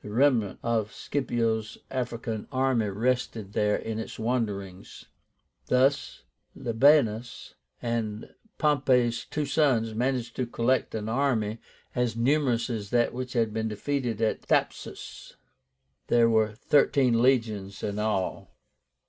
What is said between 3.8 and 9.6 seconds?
its wanderings. Thus Labiénus and Pompey's two